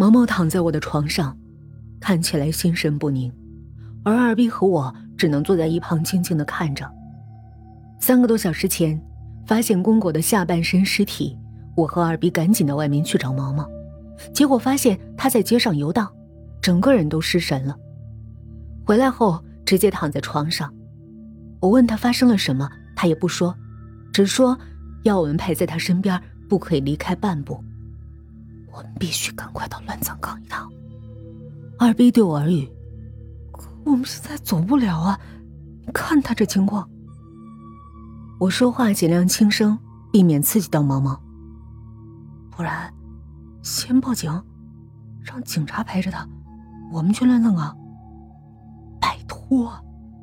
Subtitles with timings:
[0.00, 1.36] 毛毛躺在我的床上，
[2.00, 3.30] 看起来心神不宁，
[4.02, 6.90] 而二逼和我只能坐在一旁静静的看着。
[7.98, 8.98] 三个多小时前，
[9.46, 11.38] 发现公狗的下半身尸体，
[11.76, 13.68] 我和二逼赶紧到外面去找毛毛，
[14.32, 16.10] 结果发现他在街上游荡，
[16.62, 17.76] 整个人都失神了。
[18.86, 20.72] 回来后直接躺在床上，
[21.60, 23.54] 我问他发生了什么，他也不说，
[24.14, 24.58] 只说
[25.02, 27.62] 要我们陪在他身边，不可以离开半步。
[28.72, 30.70] 我们必须赶快到乱葬岗一趟。
[31.78, 32.68] 二逼对我耳语
[33.84, 35.18] ：“我们现在走不了啊！
[35.94, 36.88] 看他这情况。”
[38.38, 39.78] 我说话尽量轻声，
[40.12, 41.20] 避免刺激到毛毛。
[42.50, 42.92] 不然，
[43.62, 44.30] 先报警，
[45.22, 46.26] 让警察陪着他，
[46.92, 47.76] 我们去乱葬岗。
[49.00, 49.72] 拜托，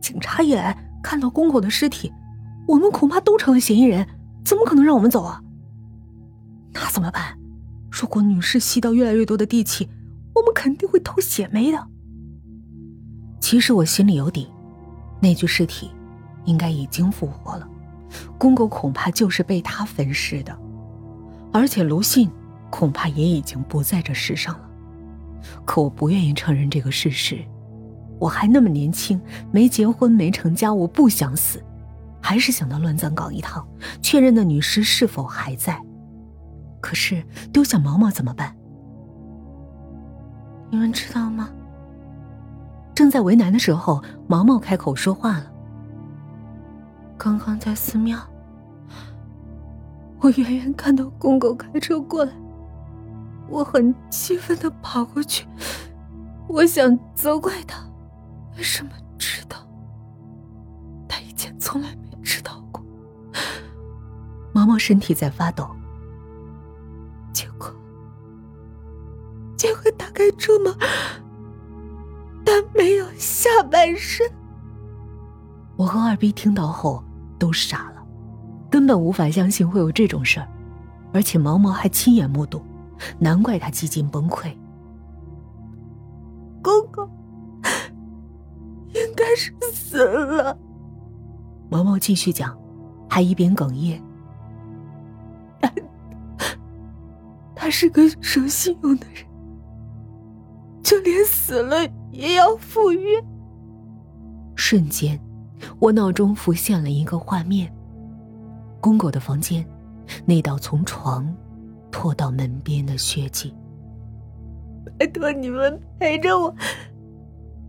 [0.00, 2.12] 警察一来看到公狗的尸体，
[2.66, 4.06] 我们恐怕都成了嫌疑人，
[4.44, 5.40] 怎么可能让我们走啊？
[6.72, 7.38] 那怎么办？
[7.94, 9.88] 如果女尸吸到越来越多的地气，
[10.34, 11.86] 我们肯定会偷血霉的。
[13.40, 14.48] 其实我心里有底，
[15.20, 15.92] 那具尸体
[16.44, 17.68] 应该已经复活了，
[18.36, 20.58] 公狗恐怕就是被他焚尸的，
[21.52, 22.28] 而且卢信
[22.68, 24.68] 恐怕也已经不在这世上了。
[25.64, 27.44] 可我不愿意承认这个事实，
[28.18, 29.20] 我还那么年轻，
[29.52, 31.62] 没结婚没成家，我不想死，
[32.20, 33.64] 还是想到乱葬岗一趟，
[34.02, 35.80] 确认那女尸是否还在。
[36.84, 38.54] 可是丢下毛毛怎么办？
[40.68, 41.48] 你们知道吗？
[42.94, 45.50] 正在为难的时候，毛毛开口说话了。
[47.16, 48.18] 刚刚在寺庙，
[50.20, 52.32] 我远远看到公狗开车过来，
[53.48, 55.46] 我很气愤的跑过去，
[56.46, 57.82] 我想责怪他，
[58.58, 59.56] 为什么知道？
[61.08, 62.84] 他以前从来没知道过。
[64.52, 65.66] 毛毛身体在发抖。
[70.36, 70.76] 结果打开车门，
[72.44, 74.26] 但没有下半身。
[75.76, 77.02] 我和二逼听到后
[77.38, 78.06] 都傻了，
[78.70, 80.48] 根本无法相信会有这种事儿，
[81.12, 82.62] 而且毛毛还亲眼目睹，
[83.18, 84.54] 难怪他几近崩溃。
[86.62, 87.08] 公公
[88.94, 90.56] 应该是死了。
[91.68, 92.56] 毛毛继续讲，
[93.08, 94.00] 还一边哽咽。
[95.60, 95.70] 他
[97.54, 99.26] 他是个守信用的人。
[100.84, 101.78] 就连死了
[102.12, 103.20] 也要赴约。
[104.54, 105.18] 瞬间，
[105.80, 107.74] 我脑中浮现了一个画面：
[108.80, 109.66] 公狗的房间，
[110.26, 111.34] 那道从床
[111.90, 113.52] 拖到门边的血迹。
[114.98, 116.54] 拜托你们陪着我，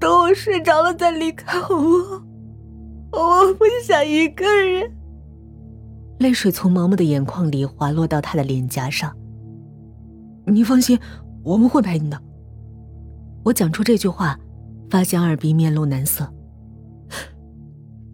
[0.00, 2.24] 等我睡着了再离开好不好？
[3.12, 4.90] 我不想一个人。
[6.18, 9.14] 泪水从毛毛的眼眶里滑落到他的脸颊上。
[10.46, 10.98] 你放心，
[11.44, 12.20] 我们会陪你的。
[13.44, 14.38] 我讲出这句话，
[14.88, 16.32] 发现二逼面露难色。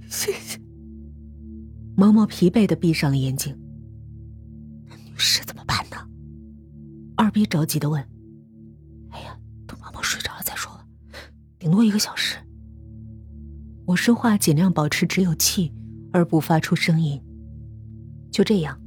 [0.08, 0.58] 谢谢。
[1.96, 3.56] 毛毛疲惫的闭上了眼睛。
[4.86, 5.96] 那女士怎么办呢？
[7.16, 8.02] 二逼着急的问。
[9.10, 10.86] 哎呀，等毛毛睡着了再说吧，
[11.58, 12.36] 顶多一个小时。
[13.84, 15.74] 我说话尽量保持只有气，
[16.12, 17.20] 而不发出声音。
[18.30, 18.80] 就这样，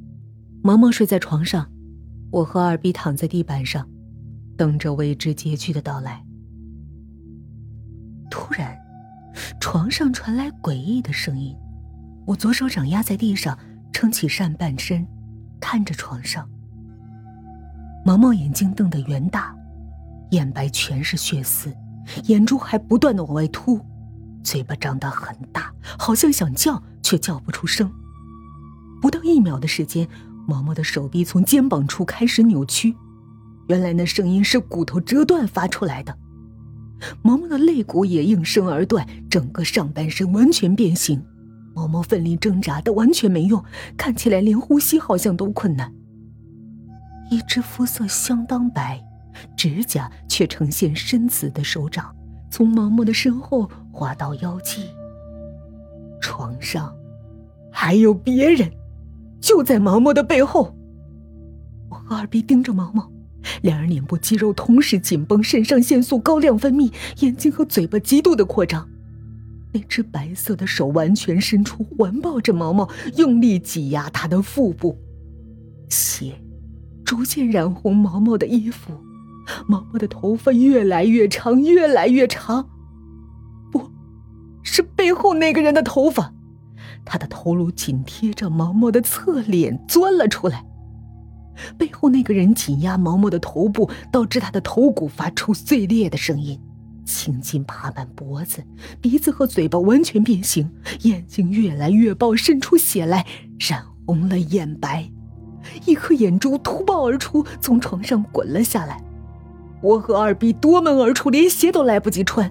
[0.64, 1.70] 毛毛睡在床上，
[2.32, 3.88] 我和二逼躺在地板上，
[4.58, 6.26] 等着未知结局的到来。
[8.32, 8.76] 突然，
[9.60, 11.56] 床上传来诡异的声音。
[12.26, 13.56] 我左手掌压在地上，
[13.92, 15.06] 撑起上半身，
[15.60, 16.50] 看着床上。
[18.06, 19.54] 毛毛眼睛瞪得圆大，
[20.32, 21.76] 眼白全是血丝，
[22.26, 23.80] 眼珠还不断的往外凸，
[24.44, 27.92] 嘴巴张得很大，好像想叫却叫不出声。
[29.02, 30.08] 不到一秒的时间，
[30.48, 32.96] 毛毛的手臂从肩膀处开始扭曲，
[33.68, 36.18] 原来那声音是骨头折断发出来的。
[37.22, 41.24] 毛毛的肋骨也应声而断，整个上半身完全变形。
[41.74, 43.64] 毛毛奋力挣扎，但完全没用，
[43.96, 45.94] 看起来连呼吸好像都困难。
[47.30, 49.02] 一只肤色相当白，
[49.56, 52.14] 指甲却呈现深紫的手掌，
[52.50, 54.84] 从毛毛的身后滑到腰际。
[56.20, 56.94] 床上
[57.72, 58.70] 还有别人，
[59.40, 60.76] 就在毛毛的背后。
[61.90, 63.10] 我和二逼盯着毛毛。
[63.62, 68.88] 两人脸部肌肉同时紧绷，肾上腺素高量分泌，眼睛和嘴巴极度的扩张。
[69.74, 74.98] 那只白色的手完全伸出，环抱着毛毛，用力挤压他的腹部。
[75.90, 76.42] 血
[77.06, 78.94] 逐渐染红毛毛的衣服，
[79.68, 82.68] 毛毛的头发越来越长，越来越长。
[83.72, 83.92] 不，
[84.64, 86.34] 是背后那个人的头发。
[87.06, 90.66] 他的头颅紧贴着毛毛的侧脸钻了出来。
[91.78, 96.60] 背后那个人紧压毛毛的头部，导致他的头骨发出碎裂的声音。
[97.04, 98.64] 青筋爬满脖子，
[99.02, 100.70] 鼻子和嘴巴完全变形，
[101.02, 103.26] 眼睛越来越爆，渗出血来，
[103.60, 105.10] 染红了眼白。
[105.86, 109.04] 一颗眼珠突爆而出，从床上滚了下来。
[109.82, 112.50] 我和二逼夺门而出，连鞋都来不及穿。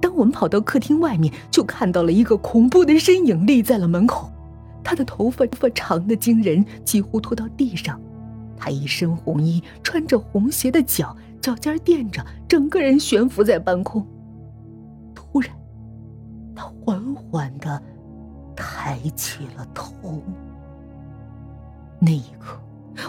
[0.00, 4.30] 当我们跑到客厅外面，就看到了一个恐怖的身影立在了门口。
[4.84, 8.00] 他的头发发长的惊人，几乎拖到地上。
[8.56, 14.06] 他一身红衣，穿着红鞋的脚，脚尖垫着，整个人悬浮在半空。
[15.14, 15.50] 突然，
[16.54, 17.82] 他缓缓的
[18.54, 20.22] 抬起了头。
[21.98, 22.58] 那一刻，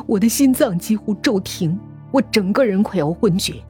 [0.06, 1.80] 我的心脏几乎骤停，
[2.12, 3.64] 我整个人快要昏厥。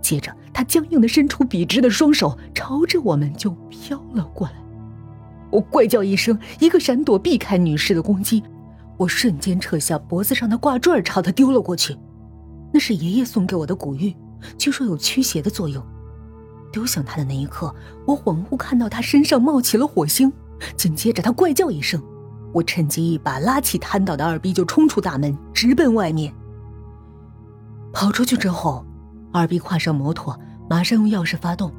[0.00, 4.54] 接着，他僵硬的伸出笔直的双手，朝着我们就飘了过来。
[5.50, 8.42] 我怪叫一声，一个闪躲避开女士的攻击。
[8.96, 11.96] 我瞬间扯下脖子上的挂坠，朝他丢了过去。
[12.72, 14.14] 那是爷爷送给我的古玉，
[14.56, 15.84] 据说有驱邪的作用。
[16.72, 17.74] 丢向他的那一刻，
[18.06, 20.32] 我恍惚看到他身上冒起了火星。
[20.76, 22.00] 紧接着，他怪叫一声。
[22.52, 26.32] 我趁机一把拉起瘫倒的二逼，就冲出大门，直奔外面。
[27.92, 28.84] 跑出去之后，
[29.32, 30.38] 二逼跨上摩托，
[30.70, 31.72] 马上用钥匙发动，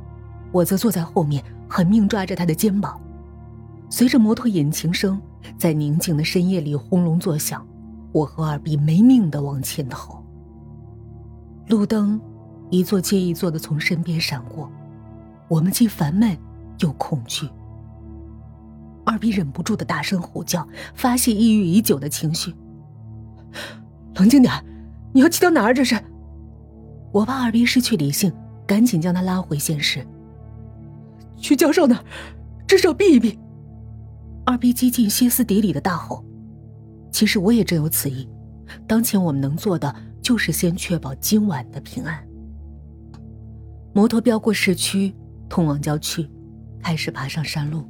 [0.52, 3.00] 我则坐在后面，狠命抓着他的肩膀。
[3.90, 5.20] 随着摩托引擎声
[5.58, 7.66] 在宁静的深夜里轰隆作响，
[8.12, 10.24] 我和二逼没命的往前逃。
[11.68, 12.20] 路灯
[12.70, 14.72] 一座接一座的从身边闪过，
[15.48, 16.38] 我们既烦闷
[16.80, 17.48] 又恐惧。
[19.06, 22.54] 二逼忍不住的大声吼叫，发泄抑郁已久的情绪。
[24.16, 24.54] 冷静点，
[25.12, 25.74] 你要骑到哪儿？
[25.74, 26.02] 这是？
[27.12, 28.34] 我怕二逼失去理性，
[28.66, 30.06] 赶紧将他拉回现实。
[31.38, 32.04] 去教授那儿，
[32.66, 33.38] 至少避一避。
[34.46, 36.24] 二逼激进歇斯底里的大吼。
[37.12, 38.28] 其实我也正有此意。
[38.88, 42.28] 当前我们能做的，就是先确保今晚的平安。
[43.94, 45.14] 摩托飙过市区，
[45.48, 46.28] 通往郊区，
[46.82, 47.88] 开始爬上山路。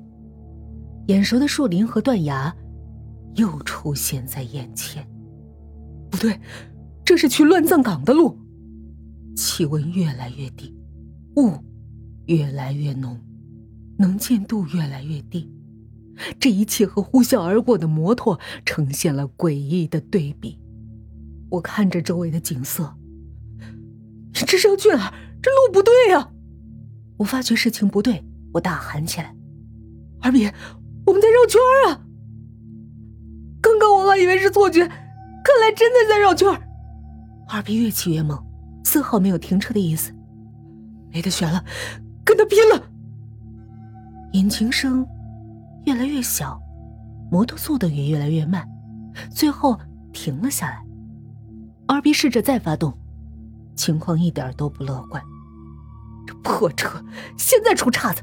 [1.07, 2.53] 眼熟的树林和断崖，
[3.35, 5.07] 又出现在眼前。
[6.09, 6.39] 不对，
[7.05, 8.37] 这是去乱葬岗的路。
[9.35, 10.75] 气温越来越低，
[11.37, 11.53] 雾
[12.25, 13.19] 越来越浓，
[13.97, 15.49] 能见度越来越低。
[16.39, 20.59] 这一切和呼啸而过的摩托呈现了诡异的对比。
[21.49, 22.95] 我看着周围的景色，
[24.33, 25.13] 这是要去哪儿？
[25.41, 26.31] 这路不对呀！
[27.17, 28.23] 我发觉事情不对，
[28.53, 29.35] 我大喊起来
[30.21, 30.49] ：“二比！”
[31.05, 31.99] 我们在绕圈啊！
[33.61, 36.49] 刚刚我还以为是错觉，看来真的在绕圈。
[37.49, 38.41] 二逼越骑越猛，
[38.85, 40.13] 丝毫没有停车的意思。
[41.11, 41.63] 没得选了，
[42.23, 42.89] 跟他拼了！
[44.31, 45.05] 引擎声
[45.85, 46.59] 越来越小，
[47.31, 48.67] 摩托速度也越来越慢，
[49.29, 49.79] 最后
[50.11, 50.83] 停了下来。
[51.87, 52.97] 二逼试着再发动，
[53.75, 55.21] 情况一点都不乐观。
[56.25, 57.03] 这破车
[57.37, 58.21] 现在出岔子！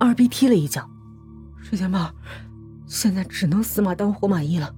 [0.00, 0.88] 二逼踢了一脚。
[1.62, 2.12] 水钱豹，
[2.86, 4.74] 现在只能死马当活马医了。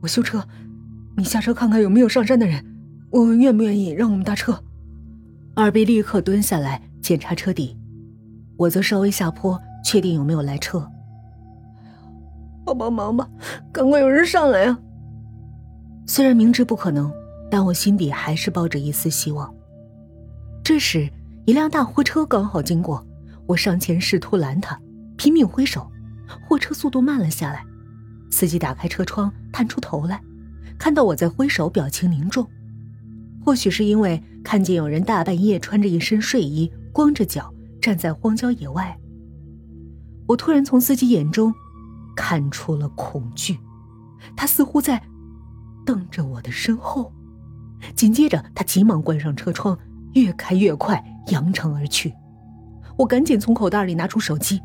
[0.00, 0.46] 我修车，
[1.16, 2.64] 你下车看看有没有上山的人，
[3.10, 4.62] 问问愿不愿意让我们搭车。
[5.54, 7.76] 二 B 立刻蹲下来检查车底，
[8.56, 10.88] 我则稍微下坡确定有没有来车。
[12.66, 13.30] 帮帮忙吧，
[13.72, 14.76] 赶快有人上来啊！
[16.04, 17.12] 虽然明知不可能，
[17.48, 19.54] 但我心底还是抱着一丝希望。
[20.64, 21.08] 这时，
[21.44, 23.06] 一辆大货车刚好经过，
[23.46, 24.76] 我上前试图拦他，
[25.16, 25.88] 拼命挥手。
[26.44, 27.64] 货车速度慢了下来，
[28.32, 30.20] 司机打开车窗，探出头来，
[30.76, 32.44] 看到我在挥手，表情凝重。
[33.44, 38.98] 或许是因为看见有人大半夜穿着一身睡衣，光着脚站在荒郊野外，
[40.26, 41.54] 我突然从司机眼中
[42.16, 43.60] 看出了恐惧。
[44.34, 45.00] 他似乎在
[45.84, 47.12] 瞪着我的身后。
[47.94, 49.78] 紧接着，他急忙关上车窗，
[50.14, 52.12] 越开越快，扬长而去。
[52.96, 54.60] 我赶紧从口袋里拿出手机，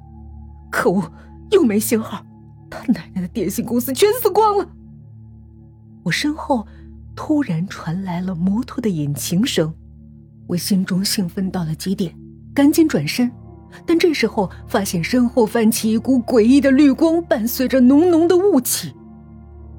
[0.72, 1.12] 可恶！
[1.52, 2.26] 又没信号，
[2.70, 4.68] 他奶奶的电信公司全死光了。
[6.04, 6.66] 我身后
[7.14, 9.74] 突然传来了摩托的引擎声，
[10.48, 12.18] 我心中兴奋到了极点，
[12.56, 13.30] 赶紧转身，
[13.86, 18.94] 但这时候发现身后泛起一股诡异的绿光，伴随着浓浓的雾气。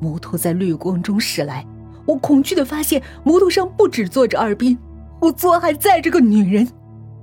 [0.00, 1.66] 摩托在绿光中驶来，
[2.06, 4.76] 我恐惧的发现摩托上不止坐着二斌，
[5.20, 6.66] 后座还载着个女人，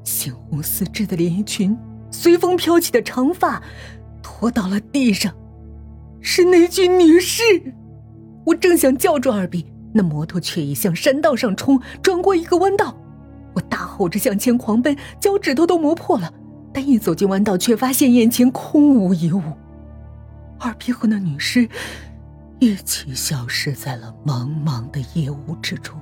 [0.03, 1.77] 鲜红丝质的连衣裙，
[2.11, 3.61] 随风飘起的长发。
[4.21, 5.33] 拖到了地上，
[6.21, 7.43] 是那具女尸。
[8.45, 12.95] 我正想叫住二斌，那摩托却已向山道上冲，转过一个弯道。
[13.53, 16.31] 我大吼着向前狂奔，脚趾头都磨破了。
[16.79, 19.41] 一走进弯道，却发现眼前空无一物。
[20.57, 21.69] 二皮和那女尸
[22.59, 25.99] 一起消失在了茫茫的夜雾之中。